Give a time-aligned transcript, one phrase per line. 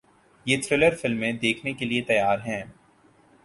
[0.45, 2.61] یہ تھرلر فلمیں دیکھنے کے لیے تیار ہیں